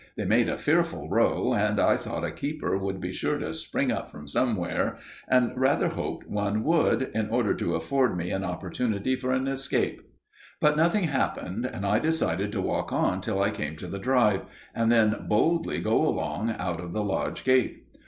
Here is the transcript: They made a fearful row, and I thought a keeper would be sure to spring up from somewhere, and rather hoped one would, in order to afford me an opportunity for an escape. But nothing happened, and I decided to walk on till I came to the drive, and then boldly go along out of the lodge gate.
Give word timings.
They 0.17 0.25
made 0.25 0.49
a 0.49 0.57
fearful 0.57 1.07
row, 1.11 1.53
and 1.53 1.79
I 1.79 1.95
thought 1.95 2.23
a 2.23 2.31
keeper 2.31 2.75
would 2.75 2.99
be 2.99 3.11
sure 3.11 3.37
to 3.37 3.53
spring 3.53 3.91
up 3.91 4.09
from 4.09 4.27
somewhere, 4.27 4.97
and 5.27 5.51
rather 5.55 5.89
hoped 5.89 6.25
one 6.27 6.63
would, 6.63 7.11
in 7.13 7.29
order 7.29 7.53
to 7.53 7.75
afford 7.75 8.17
me 8.17 8.31
an 8.31 8.43
opportunity 8.43 9.15
for 9.15 9.31
an 9.31 9.47
escape. 9.47 10.01
But 10.59 10.75
nothing 10.75 11.03
happened, 11.03 11.67
and 11.67 11.85
I 11.85 11.99
decided 11.99 12.51
to 12.53 12.61
walk 12.63 12.91
on 12.91 13.21
till 13.21 13.39
I 13.43 13.51
came 13.51 13.75
to 13.75 13.85
the 13.85 13.99
drive, 13.99 14.45
and 14.73 14.91
then 14.91 15.27
boldly 15.29 15.79
go 15.79 16.03
along 16.03 16.55
out 16.57 16.79
of 16.81 16.93
the 16.93 17.03
lodge 17.03 17.43
gate. 17.43 17.85